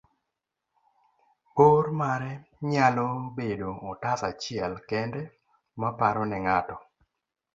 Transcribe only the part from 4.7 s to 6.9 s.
kende ma paro ne ng'ato